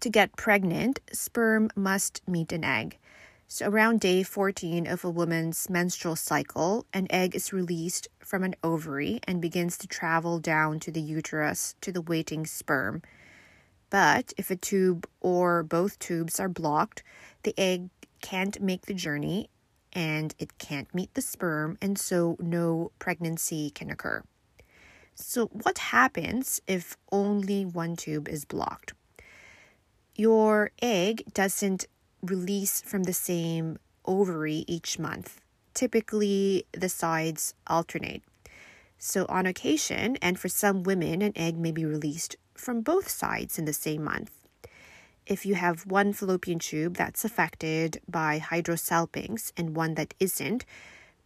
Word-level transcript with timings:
To 0.00 0.10
get 0.10 0.36
pregnant, 0.36 1.00
sperm 1.12 1.70
must 1.74 2.20
meet 2.28 2.52
an 2.52 2.64
egg. 2.64 2.98
So, 3.46 3.70
around 3.70 4.00
day 4.00 4.22
14 4.22 4.86
of 4.86 5.02
a 5.02 5.10
woman's 5.10 5.70
menstrual 5.70 6.16
cycle, 6.16 6.84
an 6.92 7.06
egg 7.08 7.34
is 7.34 7.54
released 7.54 8.08
from 8.18 8.44
an 8.44 8.54
ovary 8.62 9.20
and 9.24 9.40
begins 9.40 9.78
to 9.78 9.86
travel 9.86 10.40
down 10.40 10.78
to 10.80 10.90
the 10.90 11.00
uterus 11.00 11.74
to 11.80 11.90
the 11.90 12.02
waiting 12.02 12.44
sperm. 12.44 13.00
But 13.90 14.32
if 14.36 14.50
a 14.50 14.56
tube 14.56 15.06
or 15.20 15.62
both 15.62 15.98
tubes 15.98 16.38
are 16.38 16.48
blocked, 16.48 17.02
the 17.42 17.54
egg 17.58 17.88
can't 18.20 18.60
make 18.60 18.86
the 18.86 18.94
journey 18.94 19.48
and 19.92 20.34
it 20.38 20.58
can't 20.58 20.94
meet 20.94 21.14
the 21.14 21.22
sperm, 21.22 21.78
and 21.80 21.98
so 21.98 22.36
no 22.38 22.92
pregnancy 22.98 23.70
can 23.70 23.90
occur. 23.90 24.22
So, 25.14 25.46
what 25.46 25.78
happens 25.78 26.60
if 26.66 26.96
only 27.10 27.64
one 27.64 27.96
tube 27.96 28.28
is 28.28 28.44
blocked? 28.44 28.92
Your 30.14 30.70
egg 30.80 31.24
doesn't 31.32 31.86
release 32.22 32.82
from 32.82 33.04
the 33.04 33.12
same 33.12 33.78
ovary 34.04 34.64
each 34.68 34.98
month. 34.98 35.40
Typically, 35.74 36.66
the 36.72 36.88
sides 36.88 37.54
alternate. 37.66 38.22
So, 38.98 39.26
on 39.28 39.46
occasion, 39.46 40.16
and 40.22 40.38
for 40.38 40.48
some 40.48 40.82
women, 40.82 41.22
an 41.22 41.32
egg 41.34 41.56
may 41.56 41.72
be 41.72 41.84
released 41.84 42.36
from 42.58 42.80
both 42.80 43.08
sides 43.08 43.58
in 43.58 43.64
the 43.64 43.72
same 43.72 44.04
month. 44.04 44.30
If 45.26 45.44
you 45.44 45.54
have 45.56 45.86
one 45.86 46.12
fallopian 46.12 46.58
tube 46.58 46.96
that's 46.96 47.24
affected 47.24 48.00
by 48.08 48.38
hydrosalpinx 48.38 49.52
and 49.56 49.76
one 49.76 49.94
that 49.94 50.14
isn't, 50.18 50.64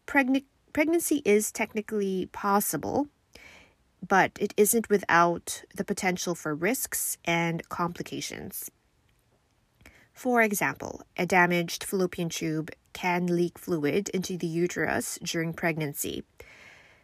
pregn- 0.07 0.45
pregnancy 0.73 1.23
is 1.25 1.53
technically 1.53 2.27
possible, 2.33 3.07
but 4.07 4.33
it 4.41 4.53
isn't 4.57 4.91
without 4.91 5.63
the 5.77 5.85
potential 5.85 6.35
for 6.35 6.55
risks 6.55 7.17
and 7.25 7.69
complications. 7.69 8.71
For 10.13 10.43
example, 10.43 11.03
a 11.17 11.25
damaged 11.25 11.85
fallopian 11.85 12.29
tube 12.29 12.71
can 12.93 13.27
leak 13.27 13.59
fluid 13.59 14.09
into 14.11 14.37
the 14.37 14.47
uterus 14.47 15.19
during 15.23 15.53
pregnancy. 15.55 16.25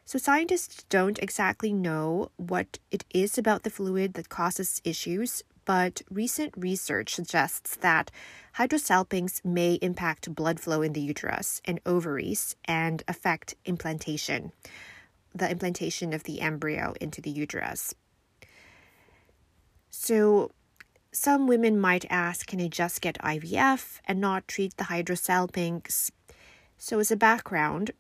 So, 0.09 0.19
scientists 0.19 0.85
don't 0.89 1.19
exactly 1.19 1.71
know 1.71 2.31
what 2.39 2.79
it 2.91 3.05
is 3.11 3.37
about 3.37 3.63
the 3.63 3.69
fluid 3.69 4.15
that 4.15 4.31
causes 4.31 4.81
issues, 4.83 5.43
but 5.67 6.01
recent 6.09 6.55
research 6.57 7.15
suggests 7.15 7.77
that 7.77 8.11
hydrosalpinx 8.57 9.45
may 9.45 9.75
impact 9.83 10.35
blood 10.35 10.61
flow 10.61 10.81
in 10.81 10.95
the 10.95 11.03
uterus 11.03 11.61
and 11.67 11.79
ovaries 11.85 12.57
and 12.65 13.03
affect 13.07 13.55
implantation, 13.67 14.53
the 15.35 15.51
implantation 15.51 16.15
of 16.15 16.23
the 16.23 16.41
embryo 16.41 16.95
into 17.03 17.21
the 17.21 17.29
uterus. 17.29 17.95
So, 19.91 20.53
some 21.13 21.47
women 21.47 21.79
might 21.79 22.07
ask, 22.09 22.47
can 22.47 22.63
I 22.63 22.69
just 22.69 23.03
get 23.03 23.19
IVF 23.19 24.01
and 24.07 24.23
not 24.23 24.49
treat 24.49 24.75
the 24.79 24.85
hydrosalpinx? 24.85 26.11
So, 26.79 26.99
as 26.99 27.11
a 27.11 27.17
background, 27.17 27.91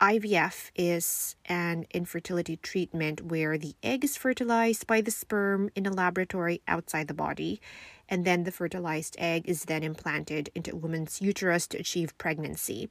IVF 0.00 0.70
is 0.74 1.36
an 1.44 1.84
infertility 1.92 2.56
treatment 2.56 3.20
where 3.26 3.58
the 3.58 3.74
egg 3.82 4.02
is 4.02 4.16
fertilized 4.16 4.86
by 4.86 5.02
the 5.02 5.10
sperm 5.10 5.68
in 5.74 5.84
a 5.84 5.92
laboratory 5.92 6.62
outside 6.66 7.06
the 7.06 7.12
body, 7.12 7.60
and 8.08 8.24
then 8.24 8.44
the 8.44 8.50
fertilized 8.50 9.14
egg 9.18 9.46
is 9.46 9.66
then 9.66 9.82
implanted 9.82 10.48
into 10.54 10.72
a 10.72 10.76
woman's 10.76 11.20
uterus 11.20 11.66
to 11.66 11.78
achieve 11.78 12.16
pregnancy. 12.16 12.88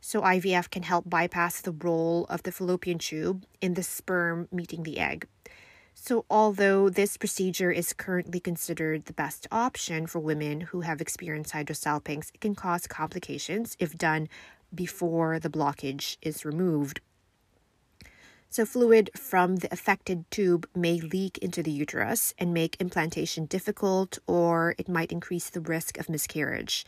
So, 0.00 0.22
IVF 0.22 0.70
can 0.70 0.84
help 0.84 1.10
bypass 1.10 1.60
the 1.60 1.72
role 1.72 2.26
of 2.30 2.44
the 2.44 2.52
fallopian 2.52 2.98
tube 2.98 3.44
in 3.60 3.74
the 3.74 3.82
sperm 3.82 4.46
meeting 4.52 4.84
the 4.84 5.00
egg. 5.00 5.26
So, 5.94 6.24
although 6.30 6.88
this 6.88 7.16
procedure 7.16 7.72
is 7.72 7.92
currently 7.92 8.38
considered 8.38 9.06
the 9.06 9.12
best 9.12 9.48
option 9.50 10.06
for 10.06 10.20
women 10.20 10.60
who 10.62 10.82
have 10.82 11.00
experienced 11.00 11.52
hydrosalpinx, 11.52 12.30
it 12.32 12.40
can 12.40 12.54
cause 12.54 12.86
complications 12.86 13.76
if 13.80 13.98
done 13.98 14.28
before 14.74 15.38
the 15.38 15.50
blockage 15.50 16.16
is 16.22 16.44
removed. 16.44 17.00
So, 18.52 18.66
fluid 18.66 19.10
from 19.14 19.56
the 19.56 19.72
affected 19.72 20.28
tube 20.32 20.68
may 20.74 21.00
leak 21.00 21.38
into 21.38 21.62
the 21.62 21.70
uterus 21.70 22.34
and 22.36 22.52
make 22.52 22.80
implantation 22.80 23.44
difficult, 23.44 24.18
or 24.26 24.74
it 24.76 24.88
might 24.88 25.12
increase 25.12 25.50
the 25.50 25.60
risk 25.60 25.98
of 25.98 26.08
miscarriage. 26.08 26.84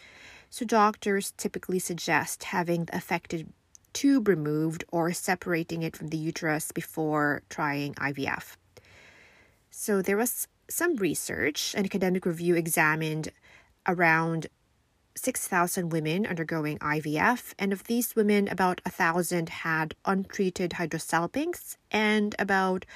So, 0.51 0.65
doctors 0.65 1.33
typically 1.37 1.79
suggest 1.79 2.45
having 2.45 2.87
the 2.87 2.97
affected 2.97 3.53
tube 3.93 4.27
removed 4.27 4.83
or 4.91 5.13
separating 5.13 5.85
it 5.85 5.95
from 5.95 6.09
the 6.09 6.17
uterus 6.17 6.73
before 6.73 7.43
trying 7.49 7.95
IVF. 7.95 8.57
So, 9.71 10.03
there 10.03 10.17
was 10.17 10.49
some 10.69 10.97
research, 10.97 11.75
an 11.77 11.85
academic 11.85 12.27
review 12.27 12.57
examined 12.57 13.29
around 13.87 14.49
6,000 15.15 15.91
women 15.91 16.27
undergoing 16.27 16.79
IVF, 16.79 17.55
and 17.59 17.73
of 17.73 17.85
these 17.85 18.17
women, 18.17 18.49
about 18.49 18.81
1,000 18.85 19.49
had 19.49 19.95
untreated 20.05 20.73
hydrosalpinx, 20.73 21.77
and 21.91 22.35
about 22.39 22.87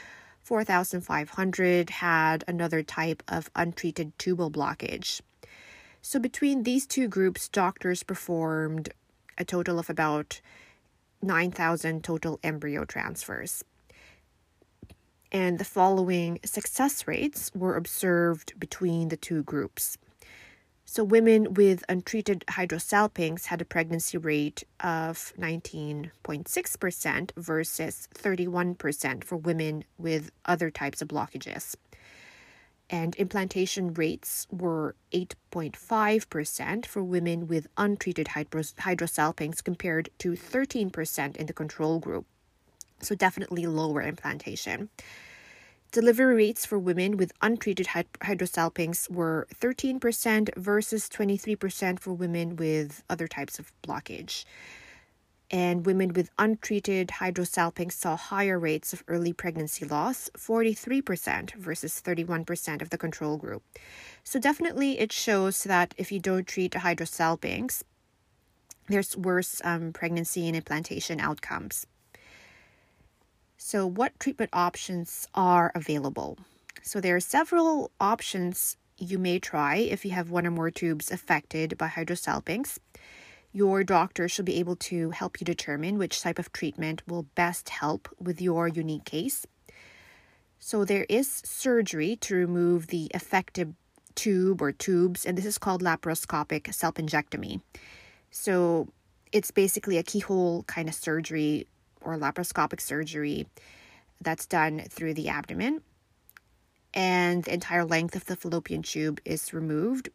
4,500 0.43 1.91
had 1.91 2.45
another 2.47 2.83
type 2.83 3.23
of 3.29 3.51
untreated 3.55 4.17
tubal 4.19 4.51
blockage. 4.51 5.21
So, 6.01 6.21
between 6.21 6.63
these 6.63 6.87
two 6.87 7.09
groups, 7.09 7.49
doctors 7.49 8.03
performed 8.03 8.91
a 9.37 9.45
total 9.45 9.79
of 9.79 9.91
about 9.91 10.41
9,000 11.21 12.05
total 12.05 12.39
embryo 12.43 12.85
transfers. 12.85 13.65
And 15.33 15.59
the 15.59 15.65
following 15.65 16.39
success 16.45 17.07
rates 17.09 17.51
were 17.55 17.77
observed 17.77 18.59
between 18.59 19.09
the 19.09 19.17
two 19.17 19.43
groups. 19.43 19.99
So, 20.89 21.03
women 21.03 21.55
with 21.55 21.83
untreated 21.89 22.45
hydrosalpinx 22.49 23.47
had 23.47 23.61
a 23.61 23.65
pregnancy 23.65 24.19
rate 24.19 24.63
of 24.79 25.33
19.6% 25.37 27.31
versus 27.37 28.09
31% 28.15 29.25
for 29.25 29.37
women 29.37 29.83
with 29.99 30.31
other 30.45 30.71
types 30.71 31.03
of 31.03 31.09
blockages. 31.09 31.75
And 32.89 33.17
implantation 33.17 33.95
rates 33.95 34.47
were 34.49 34.95
8.5% 35.13 36.87
for 36.87 37.03
women 37.03 37.49
with 37.49 37.67
untreated 37.77 38.29
hydrosalpinx 38.29 39.65
compared 39.65 40.11
to 40.19 40.35
13% 40.35 41.37
in 41.37 41.47
the 41.47 41.53
control 41.53 41.99
group. 41.99 42.27
So, 43.01 43.17
definitely 43.17 43.67
lower 43.67 44.03
implantation. 44.03 44.91
Delivery 45.97 46.35
rates 46.35 46.67
for 46.67 46.79
women 46.79 47.17
with 47.17 47.33
untreated 47.41 47.87
hydrosalpinx 47.87 49.11
were 49.11 49.49
13% 49.55 50.55
versus 50.55 51.09
23% 51.09 51.99
for 52.01 52.13
women 52.13 52.55
with 52.57 53.03
other 53.09 53.27
types 53.27 53.59
of 53.59 53.73
blockage. 53.83 54.45
And 55.51 55.87
women 55.87 56.13
with 56.13 56.29
untreated 56.39 57.09
hydrosalpinx 57.09 57.93
saw 57.93 58.15
higher 58.15 58.59
rates 58.59 58.93
of 58.93 59.05
early 59.09 59.33
pregnancy 59.33 59.87
loss, 59.87 60.29
43% 60.37 61.55
versus 61.55 62.03
31% 62.05 62.83
of 62.83 62.91
the 62.91 62.99
control 62.99 63.39
group. 63.39 63.63
So, 64.23 64.39
definitely, 64.39 64.99
it 64.99 65.13
shows 65.13 65.65
that 65.65 65.95
if 65.97 66.13
you 66.13 66.21
don't 66.21 66.47
treat 66.47 66.73
hydrosalpinx, 66.73 67.83
there's 68.89 69.17
worse 69.17 69.63
um, 69.65 69.95
pregnancy 69.95 70.47
and 70.47 70.57
implantation 70.57 71.21
outcomes. 71.21 71.87
So, 73.59 73.87
what 73.87 74.19
treatment 74.21 74.51
options 74.53 75.27
are 75.35 75.73
available? 75.75 76.39
So, 76.83 77.01
there 77.01 77.17
are 77.17 77.21
several 77.21 77.91
options 78.01 78.77
you 78.99 79.19
may 79.19 79.39
try 79.39 79.77
if 79.77 80.05
you 80.05 80.11
have 80.13 80.31
one 80.31 80.47
or 80.47 80.51
more 80.51 80.71
tubes 80.71 81.11
affected 81.11 81.77
by 81.79 81.89
hydrosalpinx. 81.89 82.79
Your 83.53 83.83
doctor 83.83 84.29
should 84.29 84.45
be 84.45 84.59
able 84.59 84.77
to 84.77 85.11
help 85.11 85.41
you 85.41 85.45
determine 85.45 85.97
which 85.97 86.21
type 86.21 86.39
of 86.39 86.53
treatment 86.53 87.03
will 87.07 87.25
best 87.35 87.71
help 87.71 88.09
with 88.19 88.41
your 88.41 88.69
unique 88.69 89.07
case. 89.07 89.47
So, 90.59 90.85
there 90.85 91.07
is 91.09 91.43
surgery 91.45 92.17
to 92.17 92.35
remove 92.35 92.89
the 92.89 93.11
affected 93.15 93.75
tube 94.15 94.61
or 94.61 94.73
tubes, 94.73 95.25
and 95.25 95.37
this 95.37 95.47
is 95.47 95.59
called 95.59 95.83
laparoscopic 95.83 96.65
salpingectomy. 96.65 97.63
So, 98.31 98.89
it's 99.33 99.51
basically 99.51 99.97
a 99.97 100.03
keyhole 100.03 100.65
kind 100.65 100.89
of 100.89 100.95
surgery 100.95 101.67
or 102.01 102.17
laparoscopic 102.17 102.81
surgery 102.81 103.47
that's 104.21 104.47
done 104.47 104.85
through 104.89 105.15
the 105.15 105.29
abdomen. 105.29 105.83
And 106.95 107.45
the 107.45 107.55
entire 107.55 107.85
length 107.85 108.17
of 108.17 108.25
the 108.25 108.37
fallopian 108.37 108.83
tube 108.83 109.21
is 109.25 109.53
removed. 109.53 110.09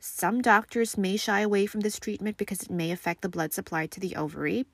Some 0.00 0.42
doctors 0.42 0.96
may 0.96 1.16
shy 1.16 1.40
away 1.40 1.66
from 1.66 1.80
this 1.80 1.98
treatment 1.98 2.36
because 2.36 2.62
it 2.62 2.70
may 2.70 2.90
affect 2.90 3.22
the 3.22 3.28
blood 3.28 3.52
supply 3.52 3.86
to 3.86 4.00
the 4.00 4.16
ovary. 4.16 4.66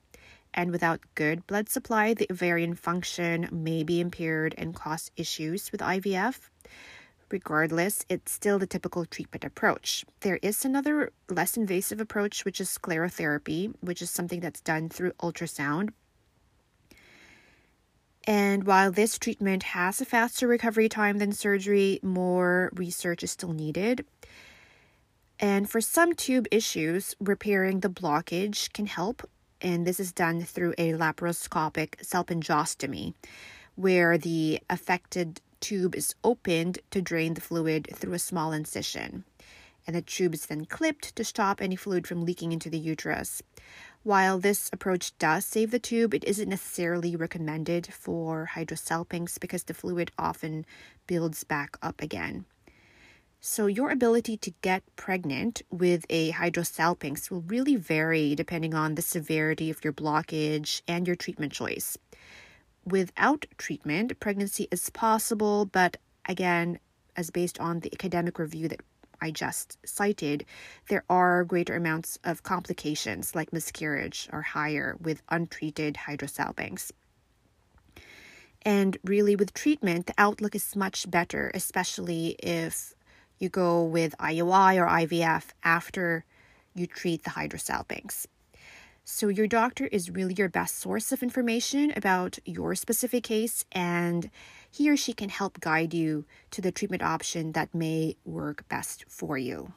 And 0.52 0.70
without 0.70 1.00
good 1.14 1.46
blood 1.46 1.68
supply, 1.68 2.14
the 2.14 2.28
ovarian 2.30 2.74
function 2.74 3.48
may 3.50 3.82
be 3.82 4.00
impaired 4.00 4.54
and 4.56 4.74
cause 4.74 5.10
issues 5.16 5.72
with 5.72 5.80
IVF. 5.80 6.48
Regardless, 7.34 8.06
it's 8.08 8.30
still 8.30 8.60
the 8.60 8.66
typical 8.74 9.04
treatment 9.04 9.42
approach. 9.42 10.04
There 10.20 10.38
is 10.40 10.64
another 10.64 11.10
less 11.28 11.56
invasive 11.56 12.00
approach, 12.00 12.44
which 12.44 12.60
is 12.60 12.78
sclerotherapy, 12.78 13.74
which 13.80 14.00
is 14.00 14.08
something 14.08 14.38
that's 14.38 14.60
done 14.60 14.88
through 14.88 15.14
ultrasound. 15.14 15.88
And 18.22 18.62
while 18.62 18.92
this 18.92 19.18
treatment 19.18 19.64
has 19.74 20.00
a 20.00 20.04
faster 20.04 20.46
recovery 20.46 20.88
time 20.88 21.18
than 21.18 21.32
surgery, 21.32 21.98
more 22.04 22.70
research 22.72 23.24
is 23.24 23.32
still 23.32 23.52
needed. 23.52 24.06
And 25.40 25.68
for 25.68 25.80
some 25.80 26.14
tube 26.14 26.46
issues, 26.52 27.16
repairing 27.18 27.80
the 27.80 27.90
blockage 27.90 28.72
can 28.72 28.86
help, 28.86 29.28
and 29.60 29.84
this 29.84 29.98
is 29.98 30.12
done 30.12 30.42
through 30.42 30.74
a 30.78 30.92
laparoscopic 30.92 31.96
salpingostomy, 31.96 33.14
where 33.74 34.16
the 34.16 34.60
affected 34.70 35.40
tube 35.64 35.94
is 35.94 36.14
opened 36.22 36.78
to 36.90 37.00
drain 37.00 37.32
the 37.32 37.40
fluid 37.40 37.88
through 37.94 38.12
a 38.12 38.18
small 38.18 38.52
incision. 38.52 39.24
And 39.86 39.96
the 39.96 40.02
tube 40.02 40.34
is 40.34 40.44
then 40.44 40.66
clipped 40.66 41.16
to 41.16 41.24
stop 41.24 41.62
any 41.62 41.74
fluid 41.74 42.06
from 42.06 42.26
leaking 42.26 42.52
into 42.52 42.68
the 42.68 42.78
uterus. 42.78 43.42
While 44.02 44.38
this 44.38 44.68
approach 44.74 45.16
does 45.16 45.46
save 45.46 45.70
the 45.70 45.78
tube, 45.78 46.12
it 46.12 46.24
isn't 46.24 46.50
necessarily 46.50 47.16
recommended 47.16 47.86
for 47.94 48.50
hydrosalpinx 48.52 49.40
because 49.40 49.64
the 49.64 49.72
fluid 49.72 50.10
often 50.18 50.66
builds 51.06 51.44
back 51.44 51.78
up 51.80 52.02
again. 52.02 52.44
So, 53.40 53.66
your 53.66 53.90
ability 53.90 54.36
to 54.38 54.52
get 54.60 54.82
pregnant 54.96 55.62
with 55.70 56.04
a 56.10 56.32
hydrosalpinx 56.32 57.30
will 57.30 57.42
really 57.42 57.76
vary 57.76 58.34
depending 58.34 58.74
on 58.74 58.96
the 58.96 59.02
severity 59.02 59.70
of 59.70 59.82
your 59.82 59.94
blockage 59.94 60.82
and 60.86 61.06
your 61.06 61.16
treatment 61.16 61.52
choice. 61.52 61.96
Without 62.86 63.46
treatment, 63.56 64.20
pregnancy 64.20 64.68
is 64.70 64.90
possible, 64.90 65.64
but 65.64 65.96
again, 66.28 66.78
as 67.16 67.30
based 67.30 67.58
on 67.58 67.80
the 67.80 67.92
academic 67.92 68.38
review 68.38 68.68
that 68.68 68.80
I 69.22 69.30
just 69.30 69.78
cited, 69.86 70.44
there 70.88 71.04
are 71.08 71.44
greater 71.44 71.76
amounts 71.76 72.18
of 72.24 72.42
complications 72.42 73.34
like 73.34 73.54
miscarriage 73.54 74.28
or 74.32 74.42
higher 74.42 74.98
with 75.00 75.22
untreated 75.30 75.94
hydrosalpinx. 76.06 76.92
And 78.62 78.98
really, 79.02 79.34
with 79.34 79.54
treatment, 79.54 80.06
the 80.06 80.14
outlook 80.18 80.54
is 80.54 80.76
much 80.76 81.10
better, 81.10 81.50
especially 81.54 82.36
if 82.38 82.94
you 83.38 83.48
go 83.48 83.82
with 83.82 84.14
IUI 84.18 84.76
or 84.76 84.86
IVF 84.86 85.44
after 85.62 86.24
you 86.74 86.86
treat 86.86 87.24
the 87.24 87.30
hydrosalpinx. 87.30 88.26
So, 89.06 89.28
your 89.28 89.46
doctor 89.46 89.86
is 89.92 90.08
really 90.08 90.32
your 90.32 90.48
best 90.48 90.78
source 90.78 91.12
of 91.12 91.22
information 91.22 91.92
about 91.94 92.38
your 92.46 92.74
specific 92.74 93.24
case, 93.24 93.66
and 93.70 94.30
he 94.70 94.88
or 94.88 94.96
she 94.96 95.12
can 95.12 95.28
help 95.28 95.60
guide 95.60 95.92
you 95.92 96.24
to 96.52 96.62
the 96.62 96.72
treatment 96.72 97.02
option 97.02 97.52
that 97.52 97.74
may 97.74 98.16
work 98.24 98.66
best 98.70 99.04
for 99.06 99.36
you. 99.36 99.74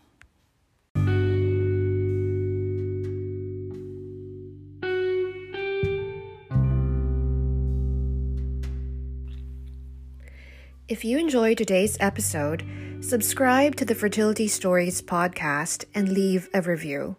If 10.88 11.04
you 11.04 11.18
enjoyed 11.18 11.58
today's 11.58 11.98
episode, 12.00 12.66
subscribe 13.02 13.76
to 13.76 13.84
the 13.84 13.94
Fertility 13.94 14.48
Stories 14.48 15.02
podcast 15.02 15.84
and 15.94 16.08
leave 16.08 16.48
a 16.54 16.62
review. 16.62 17.18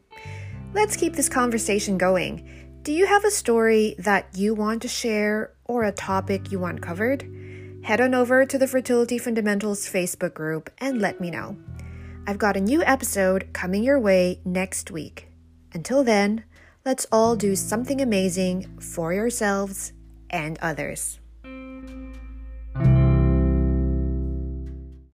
Let's 0.74 0.96
keep 0.96 1.14
this 1.14 1.30
conversation 1.30 1.96
going. 1.96 2.80
Do 2.82 2.92
you 2.92 3.06
have 3.06 3.24
a 3.24 3.30
story 3.30 3.94
that 3.98 4.28
you 4.36 4.54
want 4.54 4.82
to 4.82 4.88
share 4.88 5.54
or 5.64 5.84
a 5.84 5.92
topic 5.92 6.52
you 6.52 6.58
want 6.58 6.82
covered? 6.82 7.22
Head 7.82 8.02
on 8.02 8.14
over 8.14 8.44
to 8.44 8.58
the 8.58 8.68
Fertility 8.68 9.16
Fundamentals 9.16 9.88
Facebook 9.88 10.34
group 10.34 10.70
and 10.78 11.00
let 11.00 11.20
me 11.20 11.30
know. 11.30 11.56
I've 12.26 12.38
got 12.38 12.56
a 12.56 12.60
new 12.60 12.82
episode 12.82 13.48
coming 13.54 13.82
your 13.82 13.98
way 13.98 14.42
next 14.44 14.90
week. 14.90 15.28
Until 15.72 16.04
then, 16.04 16.44
let's 16.84 17.06
all 17.10 17.34
do 17.34 17.56
something 17.56 18.02
amazing 18.02 18.78
for 18.78 19.14
yourselves 19.14 19.94
and 20.28 20.58
others. 20.60 21.18